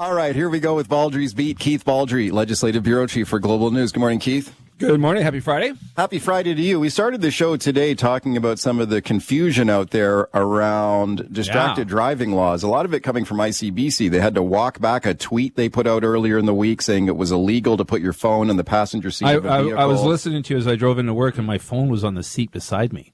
[0.00, 1.58] All right, here we go with Baldrey's Beat.
[1.58, 3.92] Keith Baldrey, Legislative Bureau Chief for Global News.
[3.92, 4.56] Good morning, Keith.
[4.78, 5.22] Good morning.
[5.22, 5.74] Happy Friday.
[5.94, 6.80] Happy Friday to you.
[6.80, 11.88] We started the show today talking about some of the confusion out there around distracted
[11.88, 11.90] Yeah.
[11.90, 12.62] driving laws.
[12.62, 14.08] A lot of it coming from ICBC.
[14.08, 17.06] They had to walk back a tweet they put out earlier in the week saying
[17.06, 19.62] it was illegal to put your phone in the passenger seat I, of a I,
[19.64, 19.80] vehicle.
[19.80, 22.14] I was listening to you as I drove into work, and my phone was on
[22.14, 23.12] the seat beside me.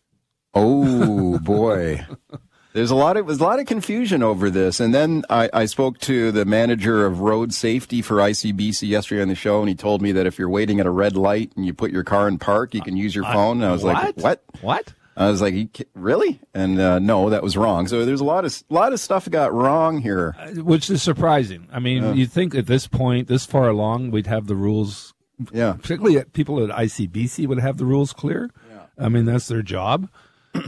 [0.54, 2.06] Oh boy.
[2.76, 5.64] There's a lot of there's a lot of confusion over this, and then I, I
[5.64, 9.74] spoke to the manager of road safety for ICBC yesterday on the show, and he
[9.74, 12.28] told me that if you're waiting at a red light and you put your car
[12.28, 13.62] in park, you can use your phone.
[13.62, 14.42] And I was like, "What?
[14.60, 14.92] What?
[15.16, 17.88] I was like, really?" And uh, no, that was wrong.
[17.88, 20.36] So there's a lot of lot of stuff got wrong here.
[20.56, 21.68] Which is surprising.
[21.72, 25.14] I mean, you'd think at this point, this far along, we'd have the rules.
[25.50, 25.72] Yeah.
[25.80, 28.50] Particularly at people at ICBC would have the rules clear.
[28.70, 29.06] Yeah.
[29.06, 30.10] I mean, that's their job.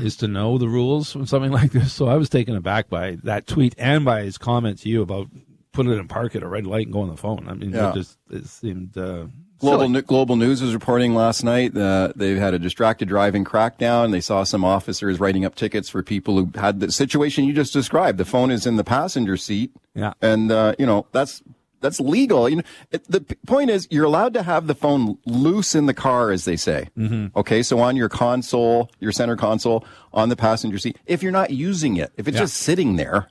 [0.02, 1.92] Is to know the rules when something like this.
[1.92, 5.28] So I was taken aback by that tweet and by his comment to you about
[5.72, 7.46] putting it in park at a red light and go on the phone.
[7.48, 7.90] I mean, Yeah.
[7.90, 9.26] it just it seemed uh,
[9.60, 14.12] Global Global News was reporting last night that they had a distracted driving crackdown.
[14.12, 17.72] They saw some officers writing up tickets for people who had the situation you just
[17.72, 18.18] described.
[18.18, 19.72] The phone is in the passenger seat.
[19.96, 20.12] Yeah.
[20.22, 21.42] And, uh, you know, that's,
[21.80, 22.48] that's legal.
[22.48, 25.94] You know, it, the point is you're allowed to have the phone loose in the
[25.94, 26.88] car, as they say.
[26.96, 27.38] Mm-hmm.
[27.38, 27.62] Okay.
[27.62, 31.96] So on your console, your center console on the passenger seat, if you're not using
[31.96, 32.42] it, if it's Yeah.
[32.42, 33.28] just sitting there,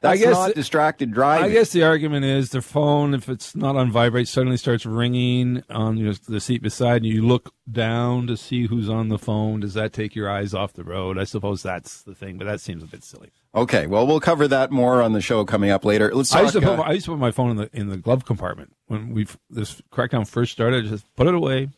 [0.00, 1.50] that's guess not distracted driving.
[1.50, 5.62] I guess the argument is the phone, if it's not on vibrate, suddenly starts ringing
[5.68, 7.14] on you know, the seat beside you.
[7.14, 9.60] You look down to see who's on the phone.
[9.60, 11.18] Does that take your eyes off the road?
[11.18, 13.30] I suppose that's the thing, but that seems a bit silly.
[13.54, 13.86] Okay.
[13.86, 16.14] Well, we'll cover that more on the show coming up later.
[16.14, 16.38] Let's talk.
[16.38, 17.88] I used to put uh, my, I used to put my phone in the in
[17.88, 20.86] the glove compartment when we this crackdown first started.
[20.86, 21.68] I Just put it away.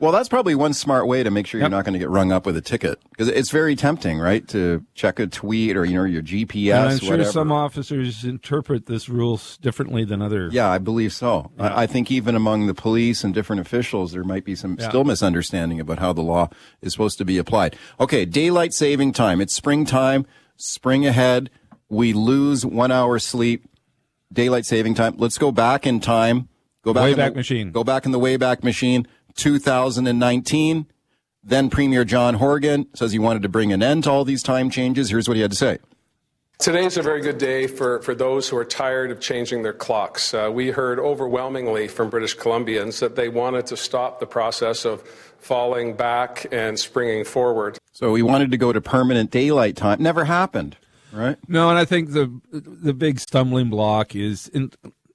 [0.00, 2.32] Well, that's probably one smart way to make sure you're not going to get rung
[2.32, 4.46] up with a ticket because it's very tempting, right?
[4.48, 6.74] To check a tweet or you know your GPS.
[6.74, 7.30] and I'm sure whatever.
[7.30, 10.48] some officers interpret this rules differently than other.
[10.52, 11.52] Yeah, I believe so.
[11.58, 14.88] I, I think even among the police and different officials, there might be some Yeah.
[14.88, 16.48] still misunderstanding about how the law
[16.82, 17.76] is supposed to be applied.
[18.00, 19.40] Okay, daylight saving time.
[19.40, 20.26] It's springtime.
[20.56, 21.50] Spring ahead.
[21.88, 23.64] We lose one hour sleep.
[24.32, 25.14] Daylight saving time.
[25.18, 26.48] Let's go back in time.
[26.82, 27.70] Go back Wayback the- Machine.
[27.70, 29.06] Go back in the Wayback Machine.
[29.36, 30.86] 2019.
[31.42, 34.70] Then Premier John Horgan says he wanted to bring an end to all these time
[34.70, 35.10] changes.
[35.10, 35.78] Here's what he had to say.
[36.58, 39.72] Today is a very good day for, for those who are tired of changing their
[39.72, 40.32] clocks.
[40.32, 45.02] Uh, we heard overwhelmingly from British Columbians that they wanted to stop the process of
[45.38, 47.76] falling back and springing forward.
[47.92, 50.02] So he wanted to go to permanent daylight time.
[50.02, 50.76] Never happened,
[51.12, 51.36] right?
[51.48, 54.70] No, and I think the the big stumbling block is in,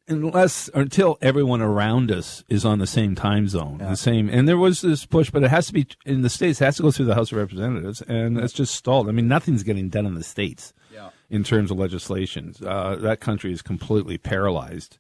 [0.10, 4.30] unless until everyone around us is on the same time zone, the same.
[4.30, 6.60] And there was this push, but it has to be in the states.
[6.60, 9.08] It has to go through the House of Representatives, and it's just stalled.
[9.08, 10.74] I mean, nothing's getting done in the states
[11.30, 12.54] in terms of legislation.
[12.66, 14.98] Uh, that country is completely paralyzed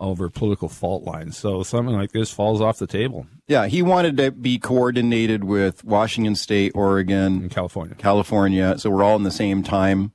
[0.00, 1.36] over political fault lines.
[1.36, 5.84] So something like this falls off the table Yeah, he wanted to be coordinated with
[5.84, 7.96] Washington State, Oregon, California.
[7.96, 10.12] California, so we're all in the same time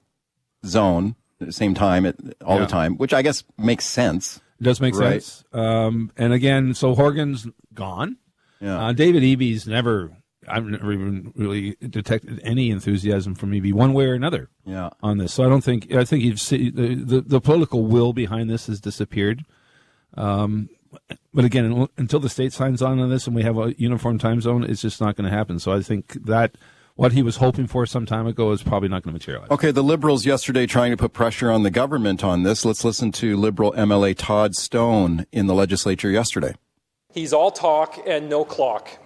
[0.66, 1.16] zone,
[1.46, 2.16] the same time at,
[2.46, 2.62] all Yeah.
[2.66, 4.42] the time, which I guess makes sense.
[4.60, 5.22] It does make Right.
[5.24, 5.44] sense.
[5.54, 8.18] Um, and again, so Horgan's gone.
[8.62, 8.86] Yeah.
[8.88, 10.12] Uh, David Eby's never,
[10.48, 14.90] I've never even really detected any enthusiasm from Eby one way or another Yeah.
[15.02, 15.34] on this.
[15.34, 18.68] So I don't think, I think you've seen the, the, the political will behind this
[18.68, 19.44] has disappeared.
[20.16, 20.70] Um,
[21.34, 24.40] but again, until the state signs on on this and we have a uniform time
[24.42, 25.58] zone, it's just not going to happen.
[25.60, 26.56] So I think that
[26.96, 29.50] what he was hoping for some time ago is probably not going to materialize.
[29.50, 32.66] Okay, the Liberals yesterday trying to put pressure on the government on this.
[32.66, 36.54] Let's listen to Liberal MLA Todd Stone in the legislature yesterday.
[37.12, 39.00] He's all talk and no clock.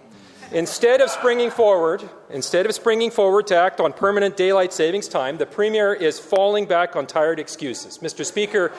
[0.50, 5.36] Instead of springing forward, instead of springing forward to act on permanent daylight savings time,
[5.36, 7.98] the premier is falling back on tired excuses.
[7.98, 8.24] Mr.
[8.24, 8.72] Speaker,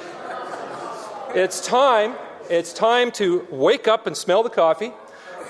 [1.36, 2.16] it's time,
[2.50, 4.92] it's time to wake up and smell the coffee.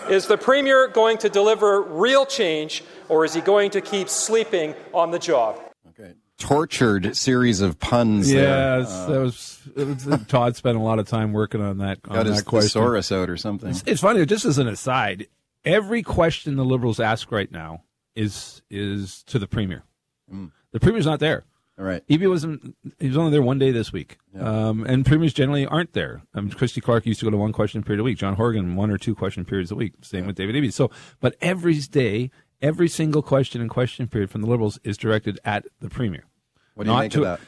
[0.09, 4.73] Is the premier going to deliver real change or is he going to keep sleeping
[4.93, 5.61] on the job?
[5.89, 6.13] Okay.
[6.37, 8.79] Tortured series of puns there.
[8.79, 12.25] Yes, that was, was Todd spent a lot of time working on that on Got
[12.25, 12.81] his that question.
[12.81, 13.75] thesaurus out or something.
[13.85, 15.27] It's funny, just as an aside,
[15.63, 17.83] every question the liberals ask right now
[18.15, 19.83] is is to the premier.
[20.33, 20.51] Mm.
[20.71, 21.43] The premier's not there.
[21.79, 22.05] All right.
[22.07, 22.75] Eby wasn't.
[22.99, 26.23] He was only there one day this week, um, and premiers generally aren't there.
[26.33, 28.17] Um, Christy Clark used to go to one question period a week.
[28.17, 29.93] John Horgan one or two question periods a week.
[30.01, 30.73] Same with David Eby.
[30.73, 30.91] So,
[31.21, 32.31] but every day,
[32.61, 36.25] every single question and question period from the Liberals is directed at the premier.
[36.75, 37.39] What do you think to- of that?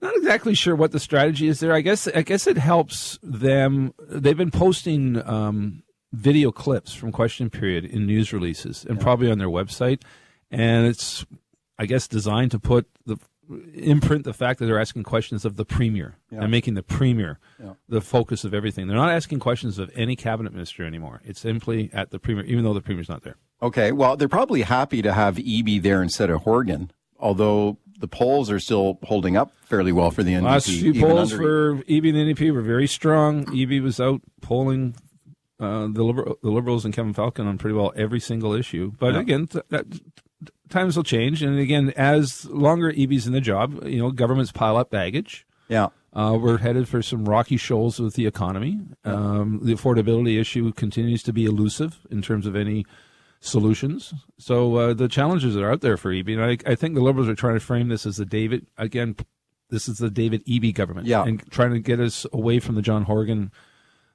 [0.00, 1.72] Not exactly sure what the strategy is there.
[1.74, 3.92] I guess I guess it helps them.
[3.98, 5.82] They've been posting um,
[6.12, 10.02] video clips from question period in news releases and probably on their website,
[10.50, 11.24] and it's
[11.78, 13.16] I guess designed to put the
[13.74, 17.38] imprint the fact that they're asking questions of the premier and making the premier
[17.88, 18.86] the focus of everything.
[18.86, 21.20] They're not asking questions of any cabinet minister anymore.
[21.24, 23.36] It's simply at the premier, even though the premier's not there.
[23.62, 28.50] Okay, well, they're probably happy to have Eby there instead of Horgan, although the polls
[28.50, 30.42] are still holding up fairly well for the NDP.
[30.44, 33.46] Last few polls under- for Eby and the NDP were very strong.
[33.46, 34.94] Eby was out polling
[35.60, 38.92] uh, the, Liber- the Liberals and Kevin Falcon on pretty well every single issue.
[38.98, 39.20] But Yeah.
[39.20, 39.86] again, th- that,
[40.68, 41.42] times will change.
[41.42, 45.46] And again, as longer Eby's in the job, you know, governments pile up baggage.
[45.68, 45.88] Yeah.
[46.12, 48.80] Uh, we're headed for some rocky shoals with the economy.
[49.04, 52.84] Um, the affordability issue continues to be elusive in terms of any
[53.40, 54.14] solutions.
[54.38, 57.28] So uh, the challenges are out there for Eby, and I, I think the Liberals
[57.28, 59.16] are trying to frame this as the David again.
[59.70, 61.24] This is the David Eby government, Yeah.
[61.24, 63.50] and trying to get us away from the John Horgan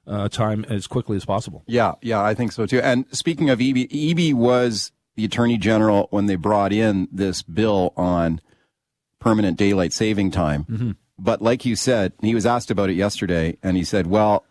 [0.06, 1.62] uh, time as quickly as possible.
[1.66, 2.80] Yeah, yeah, I think so too.
[2.80, 7.92] And speaking of Eby, Eby was the attorney general when they brought in this bill
[7.96, 8.40] on
[9.18, 10.64] permanent daylight saving time.
[10.64, 10.90] Mm-hmm.
[11.18, 14.44] But like you said, he was asked about it yesterday, and he said, "Well,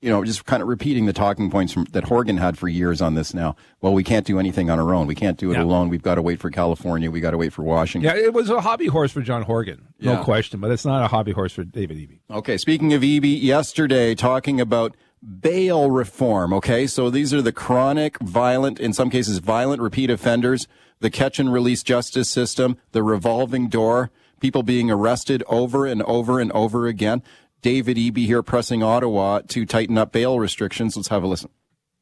[0.00, 3.02] you know, just kind of repeating the talking points from, that Horgan had for years
[3.02, 3.34] on this.
[3.34, 5.06] Now, well, we can't do anything on our own.
[5.06, 5.64] We can't do it Yeah.
[5.64, 5.90] alone.
[5.90, 7.10] We've got to wait for California.
[7.10, 9.88] We got to wait for Washington." Yeah, it was a hobby horse for John Horgan,
[10.00, 10.22] no Yeah.
[10.24, 12.20] question, but it's not a hobby horse for David Eby.
[12.30, 16.52] Okay, speaking of Eby, yesterday talking about bail reform.
[16.52, 20.68] Okay, so these are the chronic, violent, in some cases, violent repeat offenders,
[21.00, 24.10] the catch and release justice system, the revolving door,
[24.40, 27.22] people being arrested over and over and over again.
[27.62, 30.96] David Eby here pressing Ottawa to tighten up bail restrictions.
[30.96, 31.50] Let's have a listen.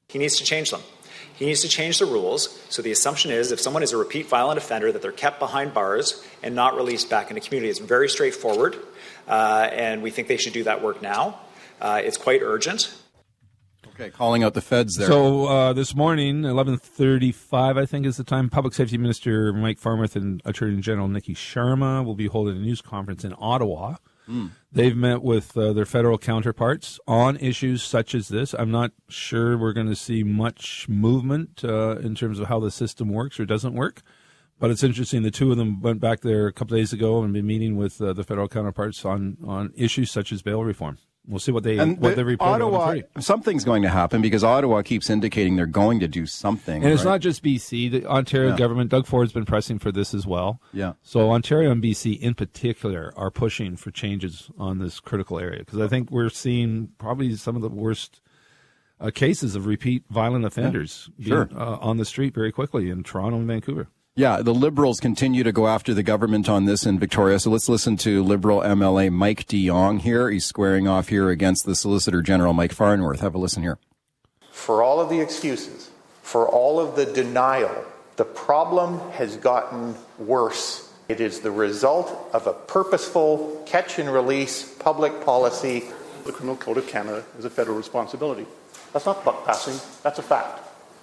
[0.08, 0.82] He needs to change them.
[1.34, 2.62] He needs to change the rules.
[2.70, 5.74] So the assumption is if someone is a repeat violent offender, that they're kept behind
[5.74, 7.70] bars and not released back in the community.
[7.70, 8.76] It's very straightforward,
[9.28, 11.40] uh, and we think they should do that work now.
[11.80, 12.94] Uh, it's quite urgent.
[13.98, 15.06] Okay, calling out the feds there.
[15.08, 18.50] So uh, this morning, eleven thirty-five, I think is the time.
[18.50, 22.82] Public Safety Minister Mike Farnworth and Attorney General Niki Sharma will be holding a news
[22.82, 23.96] conference in Ottawa.
[24.72, 28.54] They've met with uh, their federal counterparts on issues such as this.
[28.54, 32.72] I'm not sure we're going to see much movement uh, in terms of how the
[32.72, 34.02] system works or doesn't work.
[34.58, 35.22] But it's interesting.
[35.22, 38.00] The two of them went back there a couple days ago and been meeting with
[38.02, 40.99] uh, the federal counterparts on, on issues such as bail reform.
[41.28, 42.49] We'll see what they and what the- they report.
[42.62, 43.23] Ottawa, 11:30.
[43.23, 46.84] something's going to happen because Ottawa keeps indicating they're going to do something.
[46.84, 47.12] And it's right?
[47.12, 47.88] not just BC.
[47.90, 48.56] The Ontario Yeah.
[48.56, 50.61] government, Doug Ford's been pressing for this as well.
[50.73, 50.93] Yeah.
[51.02, 55.81] So Ontario and BC in particular are pushing for changes on this critical area because
[55.81, 58.20] I think we're seeing probably some of the worst
[59.00, 61.46] uh, cases of repeat violent offenders Sure.
[61.46, 63.88] being, uh, on the street very quickly in Toronto and Vancouver.
[64.18, 67.38] Yeah, the Liberals continue to go after the government on this in Victoria.
[67.38, 70.30] So let's listen to Liberal MLA Mike de Jong here.
[70.30, 73.20] He's squaring off here against the Solicitor General Mike Farnworth.
[73.20, 73.78] Have a listen here.
[74.50, 75.90] For all of the excuses,
[76.22, 77.84] for all of the denial,
[78.16, 80.90] the problem has gotten worse.
[81.10, 85.84] It is the result of a purposeful catch and release public policy.
[86.24, 88.46] The Criminal Code of Canada is a federal responsibility.
[88.94, 90.62] That's not buck passing, that's a fact.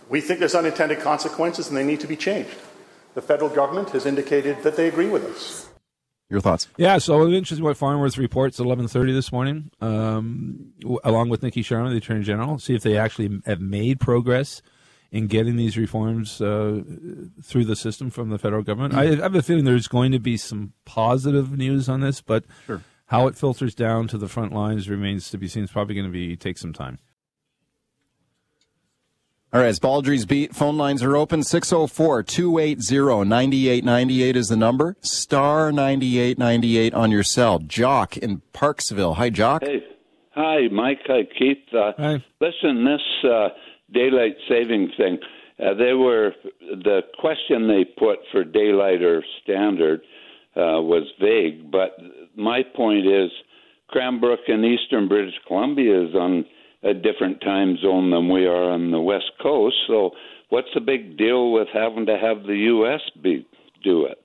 [0.09, 2.57] We think there's unintended consequences and they need to be changed.
[3.13, 5.69] The federal government has indicated that they agree with us.
[6.29, 6.67] Your thoughts?
[6.77, 11.41] Yeah, so it's interesting what Farnworth reports at 11:30 this morning, um, w- along with
[11.41, 14.63] Niki Sharma, the Attorney General, see if they actually have made progress
[15.11, 16.81] in getting these reforms uh,
[17.43, 18.95] through the system from the federal government.
[18.95, 22.45] I, I have a feeling there's going to be some positive news on this, but
[23.07, 25.63] how it filters down to the front lines remains to be seen.
[25.63, 26.97] It's probably going to be take some time.
[29.53, 30.55] All right, it's Baldrey's Beat.
[30.55, 31.43] Phone lines are open.
[31.43, 34.97] 604 280 9898 is the number.
[35.01, 37.59] Star 9898 on your cell.
[37.59, 39.17] Jock in Parksville.
[39.17, 39.61] Hi, Jock.
[39.63, 39.83] Hey,
[40.31, 41.01] hi, Mike.
[41.05, 41.71] Hi, Keith.
[41.71, 42.23] Uh, Hi.
[42.41, 43.49] Listen, this uh,
[43.93, 45.19] daylight saving thing.
[45.59, 50.01] Uh, they were the question they put for daylight or standard
[50.55, 51.91] uh, was vague, but
[52.35, 53.29] my point is
[53.89, 56.43] Cranbrook and Eastern British Columbia is on
[56.83, 59.75] a different time zone than we are on the West Coast.
[59.87, 60.11] So,
[60.49, 63.01] what's the big deal with having to have the U.S.
[63.21, 63.45] be
[63.83, 64.17] do it?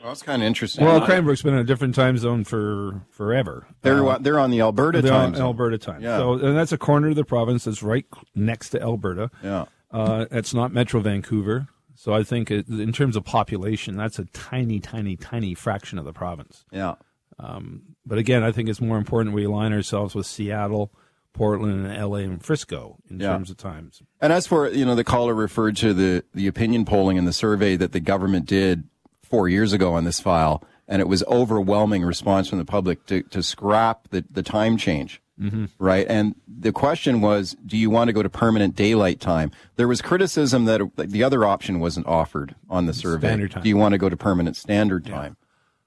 [0.00, 0.84] Well, that's kind of interesting.
[0.84, 3.66] Well, Cranbrook's been in a different time zone for forever.
[3.82, 5.46] they're, Uh, they're on the Alberta they're time on zone.
[5.46, 6.02] Alberta time.
[6.02, 6.18] Yeah.
[6.18, 8.04] So, and that's a corner of the province that's right
[8.34, 9.30] next to Alberta.
[9.42, 9.64] Yeah.
[9.90, 11.68] Uh, it's not Metro Vancouver.
[11.94, 16.04] So I think it, in terms of population, that's a tiny, tiny, tiny fraction of
[16.04, 16.64] the province.
[16.70, 16.96] Yeah.
[17.38, 20.92] Um, but again, I think it's more important we align ourselves with Seattle,
[21.36, 23.28] Portland, and LA and Frisco in Yeah.
[23.32, 24.02] terms of times.
[24.20, 27.32] And as for you know, the caller referred to the the opinion polling and the
[27.32, 28.84] survey that the government did
[29.22, 33.22] four years ago on this file, and it was overwhelming response from the public to,
[33.24, 35.20] to scrap the, the time change.
[35.40, 35.68] Mhm.
[35.78, 36.06] Right.
[36.08, 39.50] And the question was, do you want to go to permanent daylight time?
[39.76, 43.28] There was criticism that the other option wasn't offered on the survey.
[43.28, 43.62] Standard time.
[43.62, 45.36] Do you want to go to permanent standard time?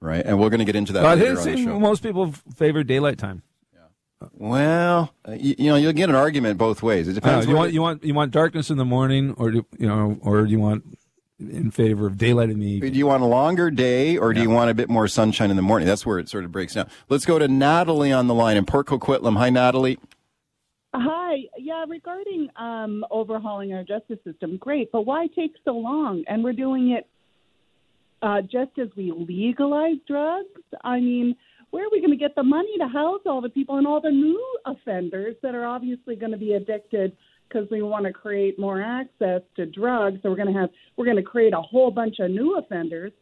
[0.00, 0.24] Right.
[0.24, 1.80] And we're going to get into that But later on the show.
[1.80, 3.42] most people favor daylight time.
[4.34, 7.08] Well, uh, you, you know, you'll get an argument both ways.
[7.08, 7.46] It Uh, depends.
[7.46, 10.44] you want you want you want darkness in the morning, or do, you know, or
[10.44, 10.84] do you want
[11.38, 12.92] in favor of daylight in the evening.
[12.92, 15.56] Do you want a longer day or do you want a bit more sunshine in
[15.56, 15.88] the morning?
[15.88, 16.90] That's where it sort of breaks down.
[17.08, 19.38] Let's go to Natalie on the line in Port Coquitlam.
[19.38, 19.98] Hi, Natalie.
[20.94, 21.36] Hi.
[21.56, 26.24] Yeah, regarding um, overhauling our justice system, great, but why take so long?
[26.28, 27.06] And we're doing it
[28.22, 30.48] uh, just as we legalize drugs?
[30.84, 31.36] I mean,
[31.70, 34.00] where are we going to get the money to house all the people and all
[34.00, 37.16] the new offenders that are obviously going to be addicted
[37.48, 40.18] because we want to create more access to drugs?
[40.22, 43.12] So we're going to have we're going to create a whole bunch of new offenders.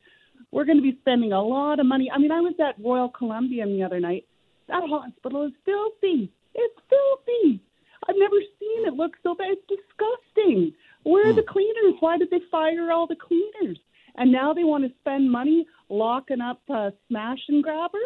[0.51, 2.11] We're going to be spending a lot of money.
[2.13, 4.25] I mean, I was at Royal Columbian the other night.
[4.69, 6.33] That hospital is filthy.
[6.55, 7.61] It's filthy.
[8.09, 9.49] I've never seen it look so bad.
[9.51, 10.73] It's disgusting.
[11.03, 11.95] Where are the cleaners?
[12.01, 13.79] Why did they fire all the cleaners?
[14.17, 18.01] And now they want to spend money locking up uh, smash and grabbers.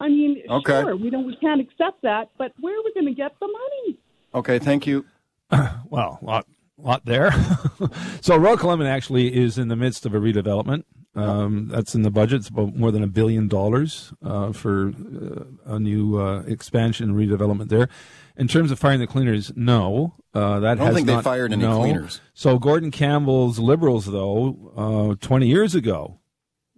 [0.00, 0.80] I mean, Okay.
[0.82, 3.46] sure, we don't, we can't accept that, but where are we going to get the
[3.46, 3.98] money?
[4.34, 5.04] Okay, thank you.
[5.90, 6.46] well, lot
[6.80, 7.32] lot there.
[8.20, 10.84] so Royal Columbian actually is in the midst of a redevelopment.
[11.14, 12.40] Um, that's in the budget.
[12.40, 17.18] It's about more than a billion dollars uh, for uh, a new uh, expansion and
[17.18, 17.88] redevelopment there.
[18.36, 21.52] In terms of firing the cleaners, no, uh, that I don't has think they fired
[21.52, 21.80] any no.
[21.80, 22.20] cleaners.
[22.34, 26.17] So Gordon Campbell's Liberals, though, uh, 20 years ago,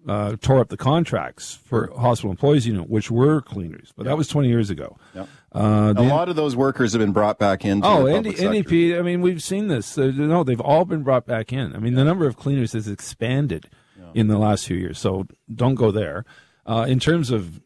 [0.09, 4.29] uh, tore up the contracts for hospital employees unit, which were cleaners, but that was
[4.29, 4.97] 20 years ago.
[5.15, 5.29] Yep.
[5.53, 7.85] Uh, a lot of those workers have been brought back in.
[7.85, 8.37] Oh, the ND.
[8.37, 8.99] NDP.
[8.99, 9.97] I mean, we've seen this.
[9.97, 11.75] No, they've all been brought back in.
[11.75, 13.69] I mean, the number of cleaners has expanded
[14.15, 14.99] in the last few years.
[14.99, 16.25] So don't go there.
[16.67, 17.61] Uh, in terms of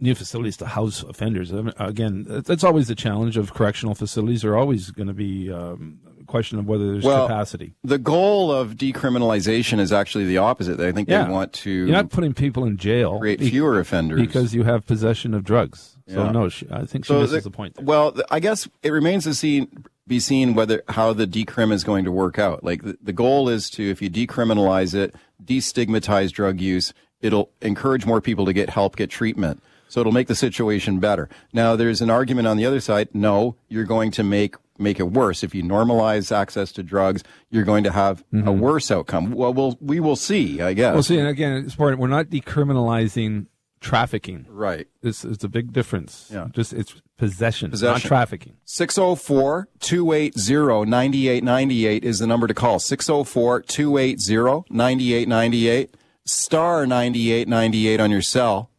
[0.00, 4.44] new facilities to house offenders, I mean, again, that's always the challenge of correctional facilities.
[4.44, 7.74] Are always going to be um, question of whether there's Well, capacity.
[7.84, 10.80] The goal of decriminalization is actually the opposite.
[10.80, 11.24] I think Yeah.
[11.24, 13.18] they want to You're not putting people in jail.
[13.18, 14.20] create fewer offenders.
[14.20, 15.96] because you have possession of drugs.
[16.08, 16.30] So Yeah.
[16.32, 17.82] no, she, I think she So misses the- the point.
[17.82, 19.68] Well, I guess it remains to see
[20.06, 22.62] be seen whether how the decrim is going to work out.
[22.62, 28.04] Like the, the goal is to, if you decriminalize it, destigmatize drug use, it'll encourage
[28.04, 29.62] more people to get help, get treatment.
[29.88, 31.28] So it'll make the situation better.
[31.52, 33.08] Now, there's an argument on the other side.
[33.14, 37.22] No, you're going to make make it worse if you normalize access to drugs.
[37.50, 38.60] You're going to have a mm-hmm.
[38.60, 39.32] worse outcome.
[39.32, 40.60] Well, we'll we will see.
[40.60, 40.94] I guess.
[40.94, 42.00] we'll see, and again, it's important.
[42.00, 43.46] We're not decriminalizing
[43.84, 44.46] trafficking.
[44.48, 44.88] Right.
[45.02, 46.30] It's, it's a big difference.
[46.32, 46.48] Yeah.
[46.52, 47.92] Just it's possession, possession.
[47.92, 48.56] not trafficking.
[48.64, 52.78] 604 280 9898 is the number to call.
[52.80, 55.96] 604 280 9898.
[56.26, 58.70] Star 9898 on your cell.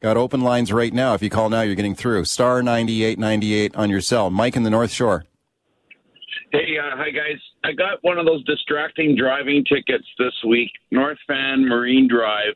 [0.00, 1.14] Got open lines right now.
[1.14, 2.24] If you call now, you're getting through.
[2.24, 4.30] Star 9898 on your cell.
[4.30, 5.24] Mike in the North Shore.
[6.52, 7.40] Hey, uh, hi guys.
[7.64, 10.70] I got one of those distracting driving tickets this week.
[10.90, 12.54] North Van Marine Drive,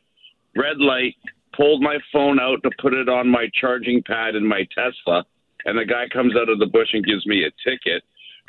[0.56, 1.14] red light.
[1.56, 5.24] Pulled my phone out to put it on my charging pad in my Tesla,
[5.64, 8.04] and the guy comes out of the bush and gives me a ticket.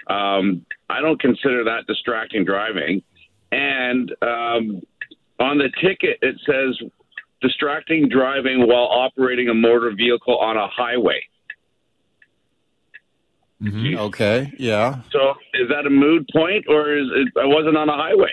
[0.07, 3.01] Um, I don't consider that distracting driving.
[3.51, 4.81] And um,
[5.39, 6.87] on the ticket, it says
[7.41, 11.21] distracting driving while operating a motor vehicle on a highway.
[13.61, 13.77] Mm-hmm.
[13.77, 13.99] Mm-hmm.
[13.99, 14.53] Okay.
[14.57, 15.01] Yeah.
[15.11, 17.27] So is that a mood point, or is it?
[17.39, 18.31] I wasn't on a highway.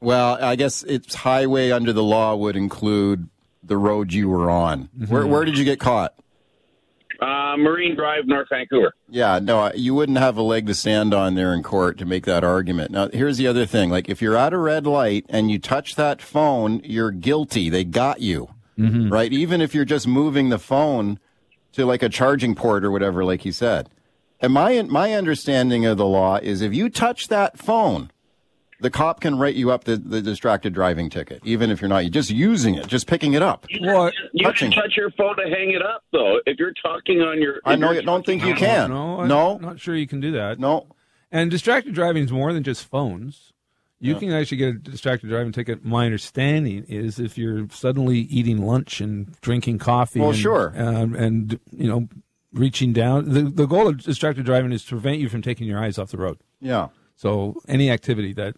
[0.00, 3.28] Well, I guess it's highway under the law would include
[3.62, 4.88] the road you were on.
[4.96, 5.12] Mm-hmm.
[5.12, 6.14] Where, where did you get caught?
[7.20, 8.92] Uh, Marine Drive, North Vancouver.
[9.08, 12.24] Yeah, no, you wouldn't have a leg to stand on there in court to make
[12.26, 12.92] that argument.
[12.92, 13.90] Now, here's the other thing.
[13.90, 17.68] Like, if you're at a red light and you touch that phone, you're guilty.
[17.70, 19.32] They got you, right?
[19.32, 21.18] Even if you're just moving the phone
[21.72, 23.88] to like a charging port or whatever, like you said.
[24.40, 28.10] And my, my understanding of the law is if you touch that phone,
[28.80, 32.04] the cop can write you up the, the distracted driving ticket, even if you're not
[32.04, 33.66] you're just using it, just picking it up.
[33.80, 34.70] Well, You touching.
[34.70, 36.38] can touch your phone to hang it up, though.
[36.46, 38.90] If you're talking on your, I know you're don't think you can.
[38.90, 39.56] No, No.
[39.56, 40.60] I'm not sure you can do that.
[40.60, 40.86] No.
[41.32, 43.52] And distracted driving is more than just phones.
[44.00, 44.18] You Yeah.
[44.20, 45.84] can actually get a distracted driving ticket.
[45.84, 50.20] My understanding is if you're suddenly eating lunch and drinking coffee.
[50.20, 50.72] Well, and, sure.
[50.76, 52.08] um, and you know,
[52.52, 53.30] reaching down.
[53.32, 56.10] The the goal of distracted driving is to prevent you from taking your eyes off
[56.10, 56.38] the road.
[56.60, 56.88] Yeah.
[57.16, 58.54] So any activity that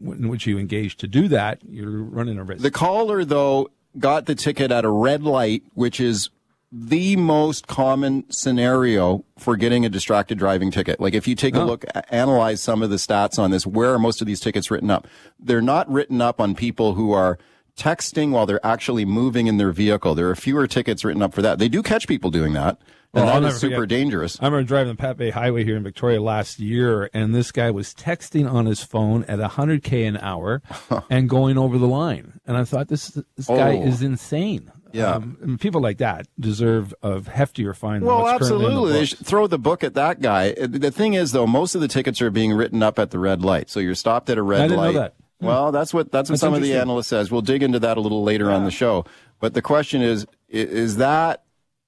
[0.00, 2.62] in which you engage to do that, you're running a risk.
[2.62, 6.28] The caller, though, got the ticket at a red light, which is
[6.74, 10.98] the most common scenario for getting a distracted driving ticket.
[11.00, 11.66] Like if you take a Oh.
[11.66, 14.90] look, analyze some of the stats on this, where are most of these tickets written
[14.90, 15.06] up?
[15.38, 17.38] They're not written up on people who are
[17.76, 20.14] texting while they're actually moving in their vehicle.
[20.14, 21.58] There are fewer tickets written up for that.
[21.58, 22.78] They do catch people doing that,
[23.14, 24.38] and Well, I'll that never is super forget- dangerous.
[24.40, 27.70] I remember driving the Pat Bay Highway here in Victoria last year, and this guy
[27.70, 30.62] was texting on his phone at 100k an hour
[31.10, 32.40] and going over the line.
[32.46, 33.82] And I thought this this guy Oh.
[33.86, 34.70] is insane.
[34.92, 35.12] Yeah.
[35.14, 38.00] Um, and people like that deserve a heftier fine.
[38.00, 38.92] than Well, what's currently in the absolutely.
[38.98, 40.50] They should throw the book at that guy.
[40.52, 43.18] Uh, The thing is, though, most of the tickets are being written up at the
[43.18, 43.70] red light.
[43.70, 44.94] So you're stopped at a red I didn't know light.
[44.94, 45.14] that.
[45.40, 45.46] Hmm.
[45.46, 47.30] Well, that's what that's what That's some of the analysts says.
[47.30, 49.06] We'll dig into that a little later on the show.
[49.40, 51.42] But the question is, is that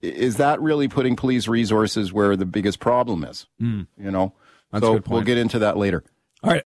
[0.05, 3.47] is that really putting police resources where the biggest problem is?
[3.59, 3.83] Hmm.
[3.99, 4.35] You know.
[4.73, 6.03] That's so we'll get into that later.
[6.43, 6.63] All right,